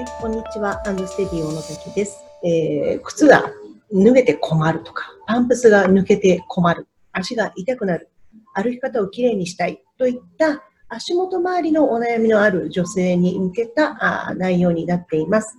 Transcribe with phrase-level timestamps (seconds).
[0.00, 0.80] はい、こんにちは。
[0.88, 2.24] アンドステディ小野崎です。
[2.42, 3.52] えー、靴が
[3.92, 8.08] 脱げて困るとか、パンプスが抜けて困る、足が痛くなる、
[8.54, 15.54] 歩き方をきれいにしたいといった足元周りのお悩みのある女性に向けたあ内容になっています。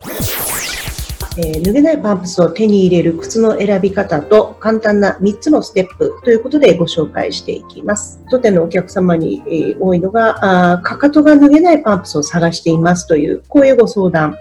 [1.37, 8.21] えー、脱げないパンプスを手に入れる靴の選び方と簡単な3つのステップということでご紹介していきます。
[8.29, 14.35] 当店のお客様に、えー、多いのがあ、かかとが脱げないパンプスを探していますという、こういうご相談。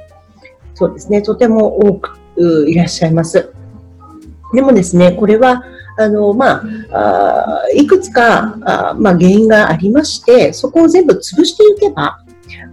[0.74, 2.18] そうですね、とても多く
[2.68, 3.52] いらっしゃいます。
[4.52, 5.62] でもですね、これは、
[5.96, 12.24] あの、まあ、あいくつかあ、まあ、原因がありまして、そこを全部潰していけば、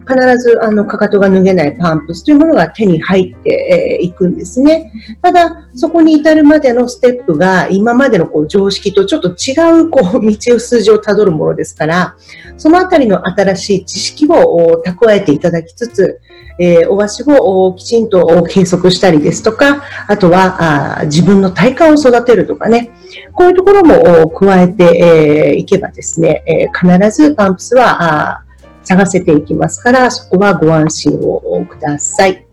[0.08, 4.92] 必ずあのかかとが脱げないパンプスというものが手に入っていくんですね。
[5.22, 12.16] ただ、そこに至るまでのステップが今までのこう常識とちょっと違うこう道筋をたどるものですから、
[12.58, 16.22] そのあたりの新しい知識を蓄えていただきつつ、
[16.60, 22.92] えー、お足をきちんと計測したりですとか、あとはあ自分の体幹を育てるとかね、
[23.34, 28.44] こういうところも加えて、えー、けばですね、えー、必ずパンプスは
[28.88, 32.46] 探せていきますから、そこはご安心をください。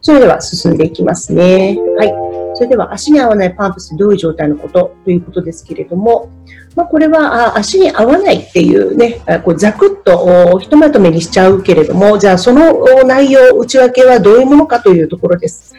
[0.00, 1.76] それでは進んでいきますね。
[1.98, 2.14] はい。
[2.54, 6.30] それでは足に合わないパンプスどういう状態のことということですけれども、
[6.76, 15.74] まあ、これは足に合わないっていうね、こうザクッとひとまとめにしちゃうけれども、じゃあその内容、内訳はどういうものかというところです。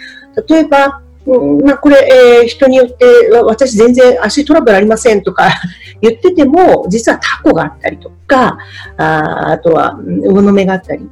[0.50, 3.06] 例えば、うんまあ、これ、えー、人によって、
[3.44, 5.50] 私全然足トラブルありませんとか
[6.02, 8.58] 言ってても、実はタコがあったりとか、
[8.98, 11.08] ああとは、魚の目があったり、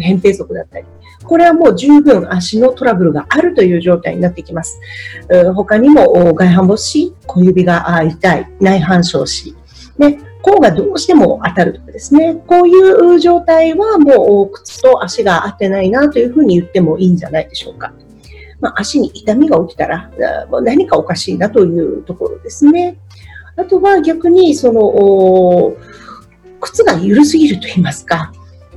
[0.00, 0.84] 扁平足だったり。
[1.24, 4.80] これはもう十分足のトラブルがあるという状態になってきます。
[5.54, 9.54] 他にも外反母趾、小指が痛い、内反症趾、
[9.98, 17.92] ね、甲がどうしても当たるとかですね、こういう状態はもう靴と足が合ってないなというふうに言ってもいいんじゃないでしょうか。
[18.60, 20.10] まあ、足に痛みが起きたら
[20.62, 22.98] 何かおかしいなというところですね。
[23.56, 25.76] あとは逆にその
[26.60, 28.32] 靴が緩すぎると言いますか、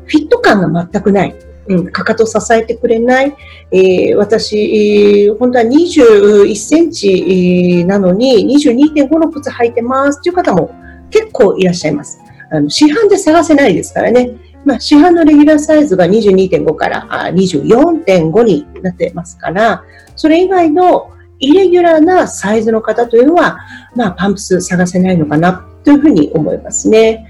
[0.05, 1.35] フィット感が全くない。
[1.67, 3.35] うん、かかと支えてくれない。
[3.71, 10.73] えー、私、本当は21センチなのに22.5の靴履いてますという方も
[11.11, 12.19] 結構いらっしゃいます。
[12.51, 14.31] あの市販で探せないですからね。
[14.65, 19.83] まあ、市販のレギュラーサイズが22.5から24.5になってますから、
[20.15, 23.59] それ以外のイレギュラーなサイズの方というのは、
[23.95, 27.27] まあ、パンプス探せないのかなというふうに思いますね。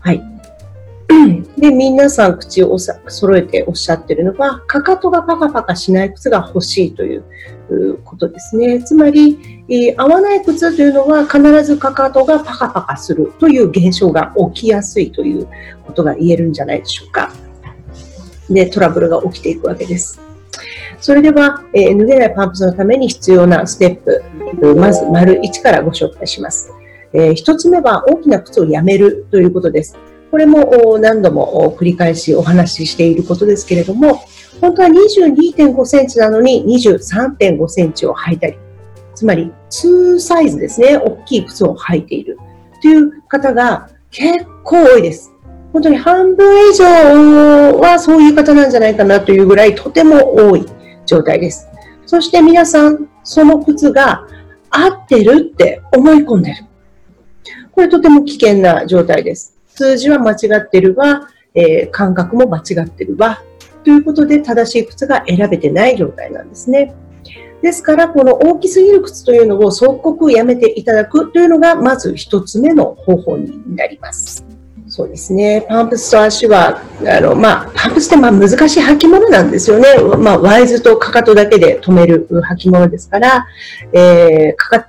[0.00, 0.35] はい。
[1.56, 7.24] で、皆さん口を揃えておっしゃってるのは、かかとがパカパカしない靴が欲しいという
[8.04, 8.82] ことですね。
[8.82, 15.48] つまり、えー、合わない靴というのは必ずかかとがパカパカするという現象が起きやすいという
[15.86, 17.32] ことが言えるんじゃないでしょうか。
[18.50, 20.20] で、トラブルが起きていくわけです。
[21.00, 26.72] それでは、えー、脱げないパンプスのために必要なステップ、まず丸1からご紹介します。
[27.12, 29.96] えー、1つ目は大きな靴をやめるということです。
[30.30, 34.20] これも何度も繰り返しお話ししていることですけれども、
[34.60, 38.58] 本当は22.5センチなのに23.5センチを履いたり、
[39.14, 42.38] つまり2サイズですね、大きい靴を履いている
[42.82, 45.32] という方が結構多いです。
[45.72, 46.84] 本当に半分以上
[47.80, 50.64] はそういう方なんじゃないかなというぐらいとても多い
[51.04, 51.68] 状態です。
[52.06, 54.26] そして皆さん、その靴が
[54.70, 56.64] 合ってるって思い込んでる。
[57.72, 59.55] これとても危険な状態です。
[59.76, 63.42] 数字は間違ってるわ、えー、感覚も間違ってるわ、
[63.84, 66.94] ということで正しい靴が選べてない状態なんですね。
[67.62, 74.46] ですから、この大きすぎる靴というのを即刻やめていただくというのが、まず一つ目の方法になります。
[74.88, 75.66] そうですね。
[75.68, 79.86] パンプスと足は、あの、まあ、パンプスってまあ難しい履物なんですよね。
[80.18, 83.46] まあ、ワイズとかかとだけで止める履物ですから、
[83.92, 84.88] えー、かか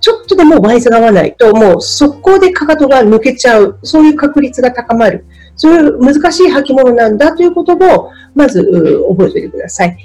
[0.00, 5.26] ちょっとでもワイズが合わないと、もう速攻でかかとが抜けちゃう、そういう確率が高まる。
[5.56, 9.96] そういう難しい履物なんだということを、まず覚えておいてください。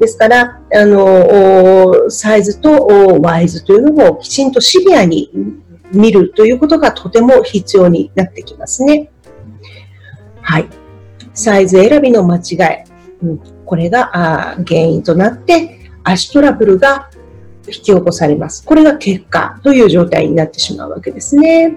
[0.00, 2.86] ですから、あの、サイズと
[3.22, 5.30] ワイズというのをきちんとシビアに
[5.92, 9.10] 見るということがとても必要になってきますね。
[10.42, 10.68] はい。
[11.34, 12.84] サイズ選びの間違い。
[13.22, 14.10] うん、これが
[14.52, 17.10] あ原因となって、足トラブルが
[17.68, 18.64] 引き起こされます。
[18.64, 21.76] これが結果という状態になってしまうわけですね。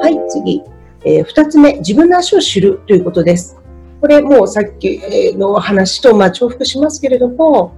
[0.00, 0.62] はい、次。
[1.04, 3.56] えー、2つ目、自分の足を知るということです。
[4.00, 5.00] これもうさっき
[5.36, 7.76] の話とまあ重複しますけれども、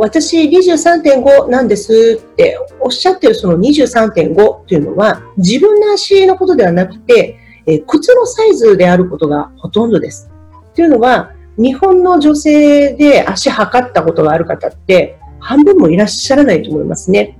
[0.00, 4.34] 私23.5なんですっておっしゃってるその23.5
[4.64, 10.30] というのは自分の足のことではなくて、え靴のサイズであることがほとんどです。
[10.74, 17.38] というのは日本の女性で足測ったことがある方って半分もいらっしゃらないと思いますね。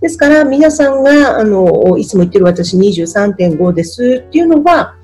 [0.00, 4.96] ですから皆さんがあのいつも言ってる私23.5ですっていうのは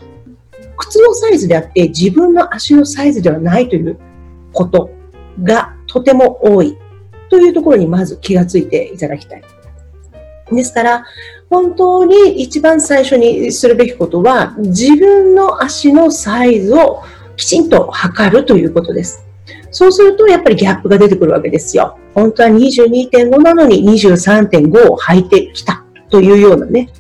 [0.77, 3.99] 靴のサイズであって自分の足のサイズではないという
[4.53, 4.91] こと
[5.43, 6.79] がとても多い
[7.29, 9.43] というところにまず気がついていただきたい。
[10.53, 11.05] ですから、
[11.51, 17.03] 本当に一番最初にするべきことは、自分の足のサイズを
[17.37, 19.26] きちんと測るということです。
[19.71, 21.99] そうすると、やっぱりギャップが出てくるわけですよ。
[22.15, 26.91] 本当は22.5なのに23.5を履いてきたというようなね、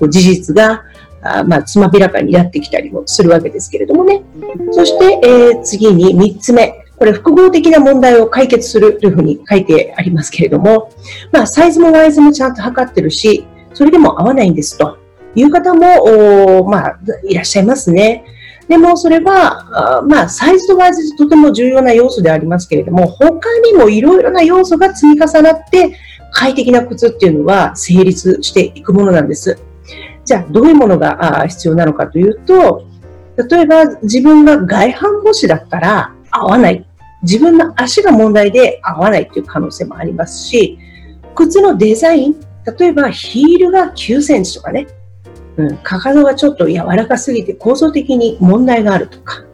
[0.00, 0.84] 事実が
[1.22, 4.22] あまあ、つまびらかになってきたりもするわけですけれどもね。
[4.70, 6.84] そして、えー、次に3つ目。
[6.96, 10.90] これ、複合的な問題を解決するというふうに書いてありますけれども、
[11.32, 14.98] まあ、サイズもワイズもちゃんと測ってるし、それでも合わないんですと
[15.34, 18.24] いう方も、まあ、いらっしゃいますね。
[18.68, 25.96] でもそれは、まあ、サイズとワイズとても重要な要素でありますけれども、他にもいろいろな要素が積み重なって、
[26.32, 29.58] 快適な靴っていうのは成立していくものなんです。
[30.24, 32.84] じゃあ、どういうものが必要なのかというと、
[33.50, 36.84] 例えば自分が外反母趾だったら合わない。
[37.22, 40.78] 自分の足が問題で合わないという可能性もありますし、
[41.34, 42.36] 靴のデザイン、
[42.78, 44.86] 例えばヒールが9センチとかね、
[45.58, 49.44] うん、かかとがちょっと柔らかすぎて構造的に問題があるとか、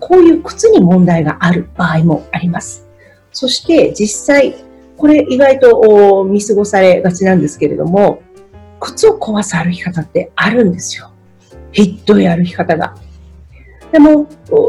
[0.00, 2.88] こういう靴に問題がある場合もあります。
[3.30, 4.56] そして実際、
[4.96, 8.22] これ意外と見過ごされがちなんですけれども、
[8.80, 11.12] 靴を壊す歩き方ってあるんですよ。
[11.70, 12.94] ひどい歩き方が。
[13.92, 14.26] でも、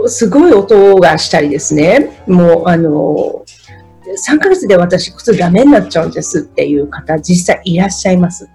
[0.08, 3.46] すごい音がしたりですね、もう、あの、
[4.28, 8.50] 3ヶ月で私靴ダメになっちゃうんですっていう方実際いらっしゃいます。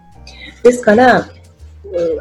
[0.62, 1.26] ですから、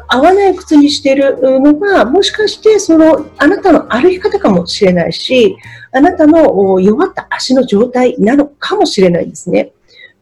[0.08, 5.56] 合わない靴にしてるのは、もしかしてそのあなたの歩き方かもしれないし、
[5.92, 9.72] あなたの弱った足の状態なのかもしれないですね。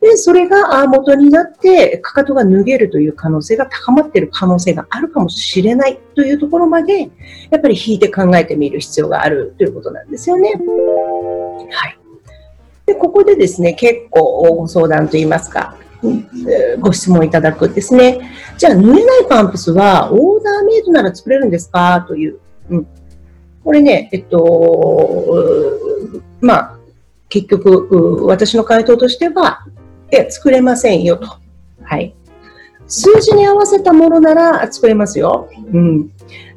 [0.01, 7.11] で、それが元になって、かかとが脱げるという可能性が高まっている可能性があるかもしれないというところまで、
[7.51, 10.53] やっぱり引いて考えてみる必要があるということなんですよね。
[11.71, 11.99] はい。
[12.85, 15.77] で、ここでですね、結構ご相談といいますか、
[16.81, 18.31] ご質問いただくですね。
[18.58, 22.05] じゃあ、縫えないパンプスはオーダーメイドなら作れるんですか？
[22.06, 22.38] という。
[22.70, 22.87] うん。
[23.64, 25.35] これね、えっと、
[26.41, 26.76] まあ、
[27.29, 29.67] 結局、私の回答としては、
[30.11, 31.26] え、作れませんよと。
[31.82, 32.14] はい。
[32.87, 35.49] 数字に合わせたものなら作れますよ。
[35.73, 36.12] うん。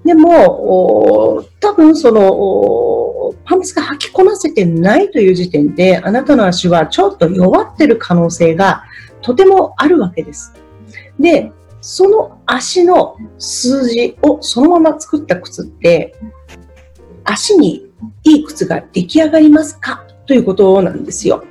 [0.06, 8.84] でも、多分その、パンツが履きこなせてないという時点で、あなたの足はちょっと弱ってる可能性が
[9.21, 10.54] とてもあるわけです。
[11.19, 11.51] で、
[11.81, 16.16] その足の数字をそのまま作った靴って、
[17.24, 17.92] 足に
[18.24, 20.06] いい靴が出来上がりますか？
[20.25, 21.44] ということなんですよ。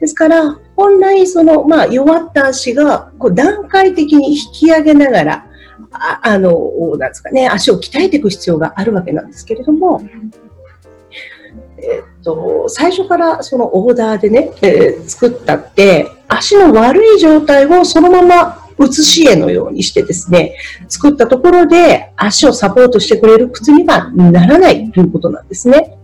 [0.00, 5.46] ですから、本来その、まあ、弱った足がこう段階的に引き上げながら、
[5.92, 6.52] ああの、
[6.98, 10.02] なんですかね、足を鍛えていく必要があるわけなんですけれども、
[11.78, 20.56] えっと、最初からそのオーダーでね、えー、作ったって、足の悪い状態をそのまま写し絵のようにしてですね、
[20.88, 25.98] 作ったところで足をサポートしてくれる靴にはならないということなんですね。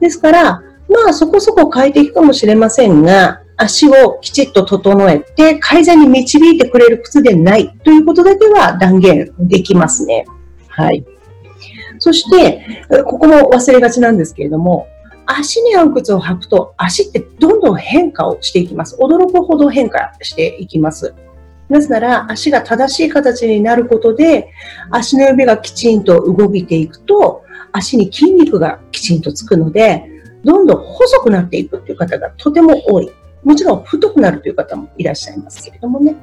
[0.00, 10.24] ですから、まあそこそこ快適かもしれませんが、足をきちっと整えて改善に導いてくれる靴でないということだけは断言できますね。
[10.68, 11.04] はい。
[11.98, 14.86] そして、ここも忘れがちなんですけれども、
[15.30, 18.96] 足に合う靴を履くと足ってどんどん変化をしていきます。
[18.96, 21.14] 驚くほど変化していきます。
[21.68, 24.50] なぜなら足が正しい形になることで
[24.90, 30.10] 足の指がきちんと動いていくと足に筋肉がきちんとつくので
[30.44, 33.10] どんどん細くなっていくという方がとても多い。
[33.44, 36.16] もちろん太くなるという方もいらっしゃいますけれどもね。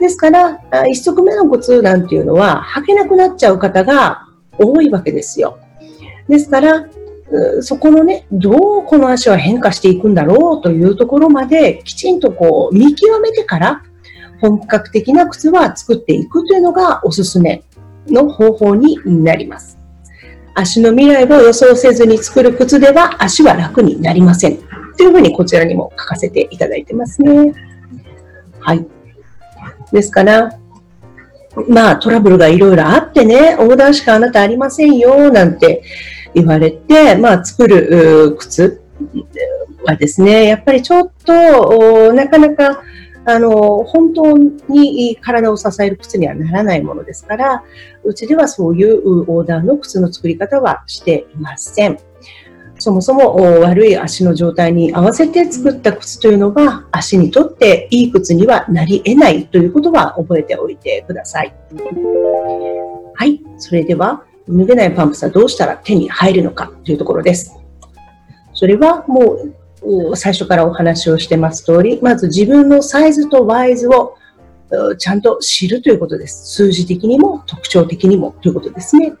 [0.00, 5.58] ですから、一足目の靴なんていうのは履けなくなっちゃう方が多いわけですよ。
[6.28, 6.86] ですから、
[7.60, 13.82] そこのね、どうこの足は変化していくんだろうというところまできちんとこう見極めてから
[14.40, 17.62] 本格的な靴は作っていくというのがおすすめ
[18.06, 19.78] の方法になります。
[20.54, 24.58] 足の未来を予想せずに作る靴では足は楽になりません。
[24.96, 27.52] というふうにこちらにも書かせていただいてますね。
[28.58, 28.86] はい。
[29.92, 30.58] ですから、
[31.68, 35.82] まあトラブルがいろいろあってね、オーダーしかあなたありませんよ、なんて
[36.38, 38.82] 言われて、まあ作る靴
[39.84, 42.82] はですね、やっぱりちょっと、なかなか
[43.30, 47.62] あの、本当に体を支える靴にはならないものですから、
[48.02, 51.98] うちではそういうオーダーの靴の作り方はしていません。
[52.78, 61.54] そもそも悪い足の状態に合わせて作った靴というのが足にとっていい靴にはなり得ないということは覚えておいてください。
[63.14, 63.42] はい。
[63.58, 67.56] それでは、脱げないパンプスはどうしたら手に入るのかというところです。
[68.54, 69.38] それはも
[69.82, 74.16] う最初からお話をしてます通り、まず自分のサイズとワイズを
[74.98, 76.54] ちゃんと知るということです。
[76.54, 79.12] 数字的にも特徴的にもということですね。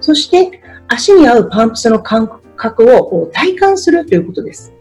[0.00, 4.72] そして足に合うパンプスの感覚を体感するということです。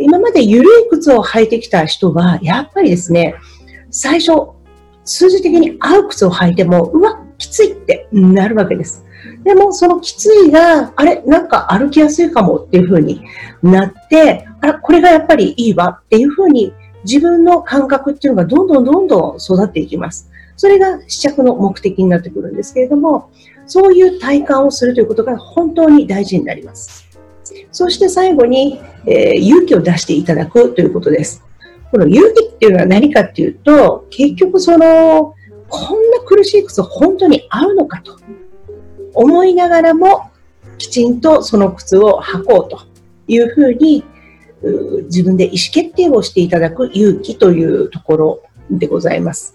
[0.00, 3.34] 今まで緩い靴を履いてきた人は、やっぱりですね、
[3.90, 4.50] 最初、
[5.04, 9.04] 数字的に合う靴を履いても、うわ、きついってなるわけです。
[9.44, 13.22] でも、そのきついが、あれ、なんか歩きやすいかもっていう風に
[13.62, 16.72] なって、あら、これがやっぱりいいわっていう風に
[17.04, 20.30] 自分の感覚っていうのがどんどんどんどん育っていきます。
[20.56, 23.30] それが試着の目的になってくるんですけれども、
[23.66, 27.04] そういう体感をするということが本当に大事になります。
[27.70, 31.42] そして最後に、えー、勇気を出していただくということです。
[31.90, 35.34] この勇気っていうのは何かっていうと、結局その、
[35.68, 38.16] こんな苦しい靴本当に合うのかと
[39.14, 40.30] 思いながらも、
[40.78, 42.80] きちんとその靴を履こうと
[43.28, 44.04] いうふうに、
[45.04, 49.54] 自分で意思決定をしていただく勇気というところでございます。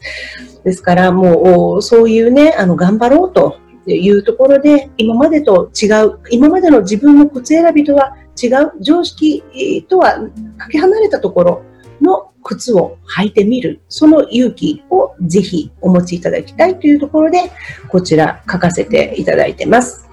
[0.63, 9.43] ですからもうそういうね、あの頑張ろうというところで、今までと違う、今までの自分の靴選びとは違う、常識
[9.87, 10.19] とは
[10.57, 11.61] かけ離れたところ
[12.01, 17.51] の靴を履いてみる、その勇気をぜひお持ちいただきたいというところで、
[17.89, 20.09] こちら書かせていただいてます。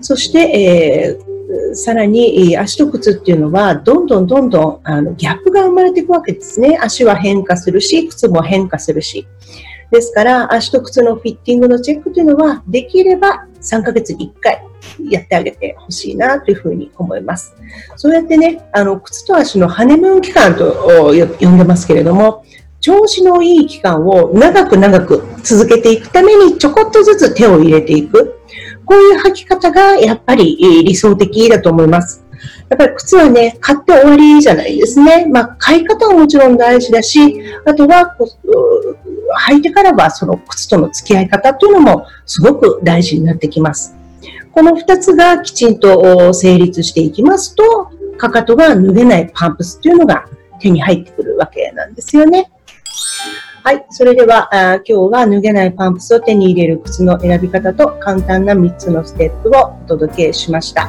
[0.00, 6.78] そして、えー、さらに足と靴っていうのは、どんどんどんどんあのギャップが生まれていくわけですね。
[6.80, 9.26] 足は変化するし、靴も変化するし。
[9.90, 14.62] ですから、足と靴のフィッティングのチェックというのは、できれば3ヶ月に1回
[15.10, 17.54] やってあげてほしいなというふうに思います。
[17.96, 22.44] そうやってね、あの、靴と足のハネムーン期間と呼んでますけれども、
[22.80, 28.38] 調子のいい期間を長く長く続けていくためにちょこっとずつ手を入れていく。
[28.84, 32.24] こういう履き方がやっぱり理想的だと思います。
[32.68, 35.26] やっぱり靴はね、買って終わりじゃないですね。
[35.26, 38.16] まあ、買い方はもちろん大事だし、あとは、
[39.48, 43.96] 履いてからはその靴との付き合い方というのもすごく大事になってきます。
[44.52, 50.26] この2つがきちんと成立していきますと、かかとが脱げないパンプスというのが
[50.60, 52.52] 手に入ってくるわけなんですよね。
[53.64, 53.86] はい。
[53.90, 60.88] それでは、今日は脱げないパンプスを手に入れる靴の選び方と簡単な3つのステップをお届けしました。